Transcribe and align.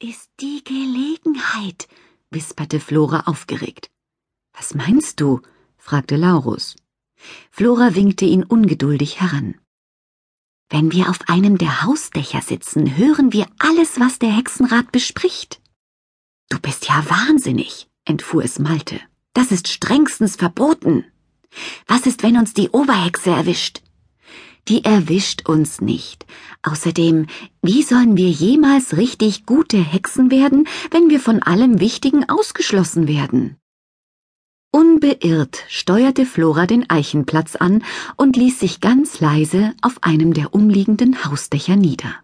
ist 0.00 0.30
die 0.40 0.62
Gelegenheit, 0.64 1.88
wisperte 2.30 2.80
Flora 2.80 3.24
aufgeregt. 3.26 3.90
Was 4.52 4.74
meinst 4.74 5.20
du? 5.20 5.40
fragte 5.78 6.16
Laurus. 6.16 6.76
Flora 7.50 7.94
winkte 7.94 8.24
ihn 8.24 8.44
ungeduldig 8.44 9.20
heran. 9.20 9.58
Wenn 10.68 10.92
wir 10.92 11.08
auf 11.08 11.20
einem 11.28 11.58
der 11.58 11.82
Hausdächer 11.82 12.42
sitzen, 12.42 12.96
hören 12.96 13.32
wir 13.32 13.46
alles, 13.58 14.00
was 14.00 14.18
der 14.18 14.30
Hexenrat 14.30 14.92
bespricht. 14.92 15.60
Du 16.48 16.58
bist 16.58 16.88
ja 16.88 17.08
wahnsinnig, 17.08 17.88
entfuhr 18.04 18.44
es 18.44 18.58
Malte. 18.58 19.00
Das 19.32 19.52
ist 19.52 19.68
strengstens 19.68 20.36
verboten. 20.36 21.04
Was 21.86 22.06
ist, 22.06 22.22
wenn 22.22 22.36
uns 22.36 22.52
die 22.52 22.70
Oberhexe 22.70 23.30
erwischt? 23.30 23.82
Die 24.68 24.84
erwischt 24.84 25.48
uns 25.48 25.80
nicht. 25.80 26.26
Außerdem, 26.62 27.26
wie 27.62 27.82
sollen 27.82 28.16
wir 28.16 28.30
jemals 28.30 28.96
richtig 28.96 29.46
gute 29.46 29.78
Hexen 29.78 30.30
werden, 30.30 30.66
wenn 30.90 31.08
wir 31.08 31.20
von 31.20 31.40
allem 31.42 31.78
Wichtigen 31.78 32.28
ausgeschlossen 32.28 33.06
werden? 33.06 33.56
Unbeirrt 34.72 35.64
steuerte 35.68 36.26
Flora 36.26 36.66
den 36.66 36.90
Eichenplatz 36.90 37.56
an 37.56 37.84
und 38.16 38.36
ließ 38.36 38.60
sich 38.60 38.80
ganz 38.80 39.20
leise 39.20 39.72
auf 39.82 40.02
einem 40.02 40.34
der 40.34 40.52
umliegenden 40.52 41.24
Hausdächer 41.24 41.76
nieder. 41.76 42.14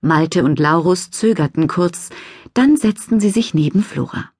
Malte 0.00 0.44
und 0.44 0.58
Laurus 0.58 1.10
zögerten 1.10 1.68
kurz, 1.68 2.10
dann 2.54 2.76
setzten 2.76 3.20
sie 3.20 3.30
sich 3.30 3.54
neben 3.54 3.82
Flora. 3.82 4.33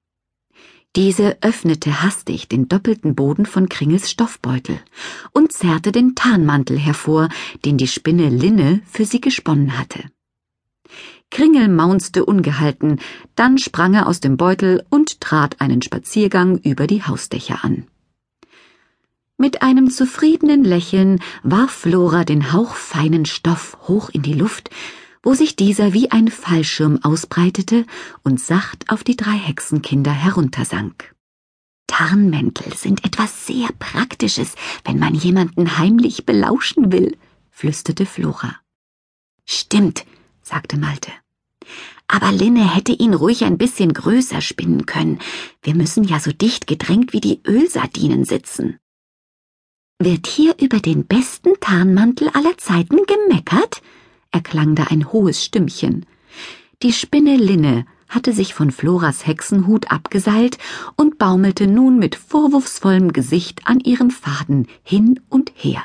Diese 0.95 1.37
öffnete 1.41 2.03
hastig 2.03 2.47
den 2.47 2.69
doppelten 2.69 3.15
Boden 3.15 3.45
von 3.45 3.67
Kringels 3.67 4.09
Stoffbeutel 4.09 4.79
und 5.33 5.51
zerrte 5.51 5.91
den 5.91 6.15
Tarnmantel 6.15 6.77
hervor, 6.79 7.27
den 7.65 7.77
die 7.77 7.87
Spinne 7.87 8.29
Linne 8.29 8.81
für 8.85 9.03
sie 9.03 9.19
gesponnen 9.19 9.77
hatte. 9.77 10.03
Kringel 11.31 11.67
maunzte 11.67 12.23
ungehalten, 12.23 12.99
dann 13.35 13.57
sprang 13.57 13.93
er 13.93 14.07
aus 14.07 14.21
dem 14.21 14.37
Beutel 14.37 14.85
und 14.89 15.19
trat 15.19 15.59
einen 15.59 15.81
Spaziergang 15.81 16.59
über 16.59 16.87
die 16.87 17.03
Hausdächer 17.03 17.65
an. 17.65 17.87
Mit 19.37 19.61
einem 19.63 19.89
zufriedenen 19.89 20.63
Lächeln 20.63 21.19
warf 21.43 21.71
Flora 21.71 22.23
den 22.23 22.53
hauchfeinen 22.53 23.25
Stoff 23.25 23.77
hoch 23.89 24.09
in 24.09 24.21
die 24.21 24.33
Luft, 24.33 24.69
wo 25.25 25.33
sich 25.33 25.55
dieser 25.55 25.91
wie 25.91 26.11
ein 26.11 26.29
Fallschirm 26.29 26.99
ausbreitete 27.03 27.85
und 28.23 28.39
sacht 28.39 28.89
auf 28.89 29.03
die 29.03 29.17
drei 29.17 29.35
Hexenkinder 29.35 30.11
heruntersank. 30.11 31.13
Tarnmäntel 31.87 32.73
sind 32.75 33.03
etwas 33.03 33.47
sehr 33.47 33.69
Praktisches, 33.79 34.53
wenn 34.85 34.99
man 34.99 35.15
jemanden 35.15 35.77
heimlich 35.77 36.25
belauschen 36.25 36.91
will, 36.91 37.17
flüsterte 37.49 38.05
Flora. 38.05 38.55
Stimmt, 39.45 40.05
sagte 40.41 40.77
Malte. 40.77 41.11
Aber 42.07 42.31
Linne 42.31 42.75
hätte 42.75 42.91
ihn 42.91 43.15
ruhig 43.15 43.45
ein 43.45 43.57
bisschen 43.57 43.93
größer 43.93 44.41
spinnen 44.41 44.85
können. 44.85 45.19
Wir 45.63 45.73
müssen 45.73 46.03
ja 46.03 46.19
so 46.19 46.31
dicht 46.31 46.67
gedrängt 46.67 47.13
wie 47.13 47.21
die 47.21 47.41
Ölsardinen 47.47 48.25
sitzen. 48.25 48.77
Wird 49.97 50.27
hier 50.27 50.55
über 50.61 50.79
den 50.79 51.07
besten 51.07 51.59
Tarnmantel 51.59 52.29
aller 52.29 52.57
Zeiten 52.59 52.97
gemeckert? 53.07 53.81
Erklang 54.35 54.75
da 54.75 54.83
ein 54.89 55.11
hohes 55.11 55.43
Stimmchen. 55.43 56.05
Die 56.83 56.91
Spinne 56.91 57.37
Linne 57.37 57.85
hatte 58.09 58.33
sich 58.33 58.53
von 58.53 58.69
Floras 58.69 59.25
Hexenhut 59.25 59.89
abgeseilt 59.91 60.57
und 60.97 61.17
baumelte 61.17 61.67
nun 61.67 61.97
mit 61.97 62.15
vorwurfsvollem 62.15 63.13
Gesicht 63.13 63.61
an 63.65 63.79
ihrem 63.79 64.11
Faden 64.11 64.67
hin 64.83 65.21
und 65.29 65.51
her. 65.55 65.81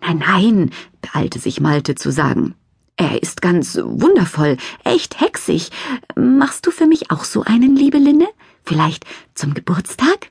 Nein, 0.00 0.18
nein, 0.18 0.70
beeilte 1.02 1.38
sich 1.38 1.60
Malte 1.60 1.94
zu 1.94 2.10
sagen. 2.10 2.54
Er 2.96 3.22
ist 3.22 3.42
ganz 3.42 3.78
wundervoll, 3.82 4.56
echt 4.82 5.20
hexig. 5.20 5.70
Machst 6.16 6.66
du 6.66 6.70
für 6.70 6.86
mich 6.86 7.10
auch 7.10 7.24
so 7.24 7.42
einen, 7.42 7.76
liebe 7.76 7.98
Linne? 7.98 8.28
Vielleicht 8.62 9.04
zum 9.34 9.52
Geburtstag? 9.52 10.30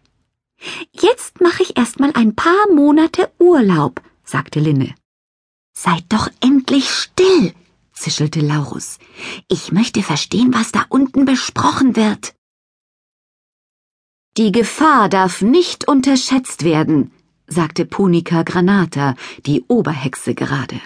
Jetzt 0.91 1.41
mache 1.41 1.61
ich 1.61 1.77
erst 1.77 1.99
mal 1.99 2.11
ein 2.15 2.35
paar 2.35 2.71
Monate 2.73 3.29
Urlaub, 3.37 4.01
sagte 4.23 4.59
Linne. 4.59 4.95
Seid 5.73 6.05
doch 6.09 6.29
endlich 6.39 6.89
still, 6.89 7.53
zischelte 7.93 8.41
Laurus. 8.41 8.99
Ich 9.47 9.71
möchte 9.71 10.03
verstehen, 10.03 10.53
was 10.53 10.71
da 10.71 10.85
unten 10.89 11.25
besprochen 11.25 11.95
wird. 11.95 12.35
Die 14.37 14.51
Gefahr 14.51 15.09
darf 15.09 15.41
nicht 15.41 15.87
unterschätzt 15.87 16.63
werden, 16.63 17.11
sagte 17.47 17.85
Punika 17.85 18.43
Granata, 18.43 19.15
die 19.45 19.63
Oberhexe 19.67 20.33
gerade. 20.33 20.79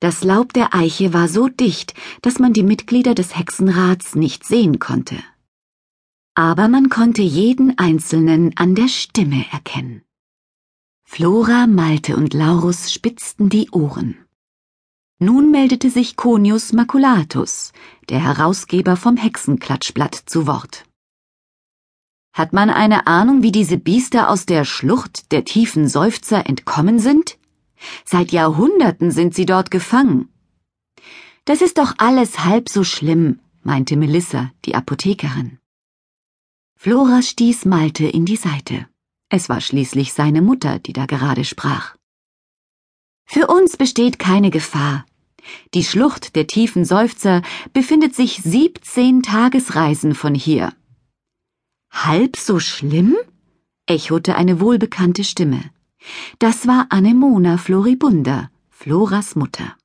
Das 0.00 0.24
Laub 0.24 0.52
der 0.54 0.74
Eiche 0.74 1.12
war 1.12 1.28
so 1.28 1.48
dicht, 1.48 1.94
dass 2.22 2.38
man 2.38 2.52
die 2.52 2.62
Mitglieder 2.62 3.14
des 3.14 3.36
Hexenrats 3.36 4.14
nicht 4.14 4.44
sehen 4.44 4.78
konnte. 4.78 5.16
Aber 6.34 6.68
man 6.68 6.88
konnte 6.88 7.22
jeden 7.22 7.78
Einzelnen 7.78 8.56
an 8.56 8.74
der 8.74 8.88
Stimme 8.88 9.44
erkennen. 9.52 10.02
Flora, 11.12 11.66
Malte 11.66 12.16
und 12.16 12.34
Laurus 12.34 12.92
spitzten 12.92 13.48
die 13.48 13.68
Ohren. 13.72 14.16
Nun 15.18 15.50
meldete 15.50 15.90
sich 15.90 16.14
Conius 16.14 16.72
Maculatus, 16.72 17.72
der 18.08 18.22
Herausgeber 18.22 18.96
vom 18.96 19.16
Hexenklatschblatt, 19.16 20.14
zu 20.14 20.46
Wort. 20.46 20.84
Hat 22.32 22.52
man 22.52 22.70
eine 22.70 23.08
Ahnung, 23.08 23.42
wie 23.42 23.50
diese 23.50 23.76
Biester 23.76 24.30
aus 24.30 24.46
der 24.46 24.64
Schlucht 24.64 25.32
der 25.32 25.44
tiefen 25.44 25.88
Seufzer 25.88 26.46
entkommen 26.46 27.00
sind? 27.00 27.38
Seit 28.04 28.30
Jahrhunderten 28.30 29.10
sind 29.10 29.34
sie 29.34 29.46
dort 29.46 29.72
gefangen. 29.72 30.28
Das 31.44 31.60
ist 31.60 31.78
doch 31.78 31.94
alles 31.98 32.44
halb 32.44 32.68
so 32.68 32.84
schlimm, 32.84 33.40
meinte 33.64 33.96
Melissa, 33.96 34.52
die 34.64 34.76
Apothekerin. 34.76 35.58
Flora 36.76 37.20
stieß 37.20 37.64
Malte 37.64 38.06
in 38.06 38.26
die 38.26 38.36
Seite. 38.36 38.86
Es 39.30 39.48
war 39.48 39.60
schließlich 39.60 40.12
seine 40.12 40.42
Mutter, 40.42 40.80
die 40.80 40.92
da 40.92 41.06
gerade 41.06 41.44
sprach. 41.44 41.96
Für 43.24 43.46
uns 43.46 43.76
besteht 43.76 44.18
keine 44.18 44.50
Gefahr. 44.50 45.06
Die 45.72 45.84
Schlucht 45.84 46.34
der 46.34 46.48
tiefen 46.48 46.84
Seufzer 46.84 47.42
befindet 47.72 48.14
sich 48.14 48.42
siebzehn 48.42 49.22
Tagesreisen 49.22 50.14
von 50.14 50.34
hier. 50.34 50.74
Halb 51.90 52.36
so 52.36 52.58
schlimm? 52.58 53.16
echote 53.86 54.34
eine 54.34 54.60
wohlbekannte 54.60 55.24
Stimme. 55.24 55.62
Das 56.40 56.66
war 56.66 56.86
Anemona 56.90 57.56
Floribunda, 57.56 58.50
Floras 58.68 59.36
Mutter. 59.36 59.76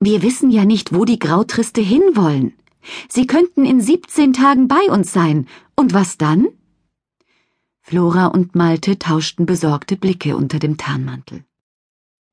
Wir 0.00 0.22
wissen 0.22 0.50
ja 0.50 0.64
nicht, 0.64 0.94
wo 0.94 1.04
die 1.04 1.18
Grautriste 1.18 1.80
hinwollen. 1.80 2.54
Sie 3.08 3.26
könnten 3.26 3.64
in 3.64 3.80
siebzehn 3.80 4.32
Tagen 4.32 4.66
bei 4.66 4.82
uns 4.90 5.12
sein. 5.12 5.46
Und 5.76 5.94
was 5.94 6.18
dann? 6.18 6.48
Flora 7.90 8.26
und 8.26 8.54
Malte 8.54 9.00
tauschten 9.00 9.46
besorgte 9.46 9.96
Blicke 9.96 10.36
unter 10.36 10.60
dem 10.60 10.76
Tarnmantel. 10.76 11.42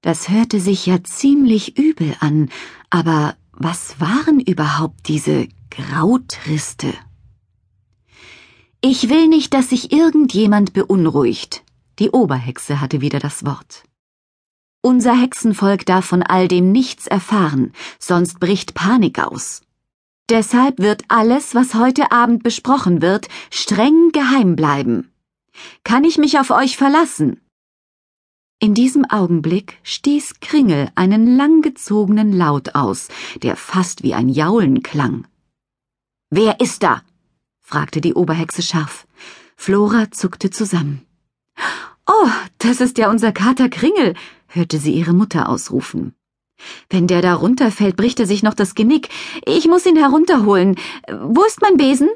Das 0.03 0.29
hörte 0.29 0.59
sich 0.59 0.85
ja 0.85 1.03
ziemlich 1.03 1.79
übel 1.79 2.15
an, 2.19 2.49
aber 2.91 3.35
was 3.53 3.99
waren 3.99 4.39
überhaupt 4.39 5.07
diese 5.07 5.47
Grautriste? 5.71 6.93
Ich 8.81 9.09
will 9.09 9.27
nicht, 9.27 9.55
dass 9.55 9.71
sich 9.71 9.91
irgendjemand 9.91 10.73
beunruhigt. 10.73 11.63
Die 11.97 12.11
Oberhexe 12.11 12.79
hatte 12.79 13.01
wieder 13.01 13.17
das 13.17 13.43
Wort. 13.43 13.83
Unser 14.81 15.19
Hexenvolk 15.19 15.87
darf 15.87 16.05
von 16.05 16.21
all 16.21 16.47
dem 16.47 16.71
nichts 16.71 17.07
erfahren, 17.07 17.73
sonst 17.97 18.39
bricht 18.39 18.75
Panik 18.75 19.17
aus. 19.17 19.63
Deshalb 20.29 20.77
wird 20.77 21.05
alles, 21.07 21.55
was 21.55 21.73
heute 21.73 22.11
Abend 22.11 22.43
besprochen 22.43 23.01
wird, 23.01 23.27
streng 23.49 24.11
geheim 24.11 24.55
bleiben. 24.55 25.09
Kann 25.83 26.03
ich 26.03 26.17
mich 26.17 26.39
auf 26.39 26.49
euch 26.51 26.77
verlassen? 26.77 27.41
In 28.59 28.73
diesem 28.73 29.05
Augenblick 29.05 29.77
stieß 29.83 30.39
Kringel 30.39 30.89
einen 30.95 31.37
langgezogenen 31.37 32.33
Laut 32.33 32.73
aus, 32.73 33.07
der 33.43 33.55
fast 33.55 34.01
wie 34.01 34.15
ein 34.15 34.29
Jaulen 34.29 34.81
klang. 34.81 35.27
Wer 36.29 36.59
ist 36.59 36.81
da? 36.81 37.03
fragte 37.61 38.01
die 38.01 38.15
Oberhexe 38.15 38.63
scharf. 38.63 39.05
Flora 39.55 40.09
zuckte 40.11 40.49
zusammen. 40.49 41.05
Oh, 42.07 42.29
das 42.57 42.81
ist 42.81 42.97
ja 42.97 43.09
unser 43.09 43.31
Kater 43.31 43.69
Kringel, 43.69 44.15
hörte 44.47 44.79
sie 44.79 44.93
ihre 44.93 45.13
Mutter 45.13 45.49
ausrufen. 45.49 46.15
Wenn 46.89 47.05
der 47.07 47.21
da 47.21 47.35
runterfällt, 47.35 47.95
bricht 47.95 48.19
er 48.19 48.25
sich 48.25 48.43
noch 48.43 48.53
das 48.53 48.73
Genick. 48.73 49.09
Ich 49.45 49.67
muss 49.67 49.85
ihn 49.85 49.97
herunterholen. 49.97 50.77
Wo 51.21 51.43
ist 51.43 51.61
mein 51.61 51.77
Besen? 51.77 52.09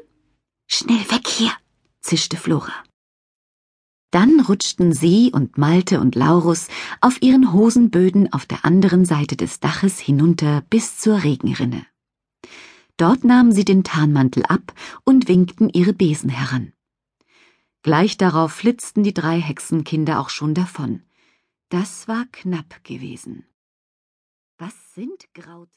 Schnell 0.66 1.08
weg 1.10 1.28
hier, 1.28 1.52
zischte 2.00 2.36
Flora. 2.36 2.72
Dann 4.12 4.40
rutschten 4.40 4.92
sie 4.92 5.32
und 5.32 5.56
Malte 5.56 5.98
und 5.98 6.14
Laurus 6.14 6.68
auf 7.00 7.22
ihren 7.22 7.52
Hosenböden 7.54 8.30
auf 8.30 8.44
der 8.44 8.64
anderen 8.66 9.06
Seite 9.06 9.36
des 9.36 9.58
Daches 9.58 9.98
hinunter 9.98 10.62
bis 10.68 10.98
zur 10.98 11.24
Regenrinne. 11.24 11.86
Dort 12.98 13.24
nahmen 13.24 13.52
sie 13.52 13.64
den 13.64 13.84
Tarnmantel 13.84 14.44
ab 14.44 14.74
und 15.04 15.28
winkten 15.28 15.70
ihre 15.70 15.94
Besen 15.94 16.28
heran. 16.28 16.74
Gleich 17.80 18.18
darauf 18.18 18.52
flitzten 18.52 19.02
die 19.02 19.14
drei 19.14 19.40
Hexenkinder 19.40 20.20
auch 20.20 20.28
schon 20.28 20.52
davon. 20.52 21.02
Das 21.70 22.06
war 22.06 22.26
knapp 22.30 22.84
gewesen. 22.84 23.46
Was 24.58 24.74
sind 24.94 25.32
Graut? 25.32 25.70